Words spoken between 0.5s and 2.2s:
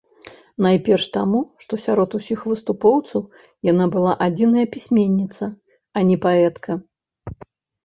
Найперш таму, што сярод